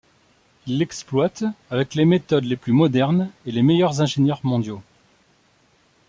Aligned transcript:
Il 0.65 0.79
l'exploite 0.79 1.43
avec 1.69 1.93
les 1.93 2.05
méthodes 2.05 2.45
les 2.45 2.55
plus 2.57 2.73
modernes 2.73 3.29
et 3.45 3.51
les 3.51 3.61
meilleurs 3.61 4.01
ingénieurs 4.01 4.39
mondiaux. 4.41 4.81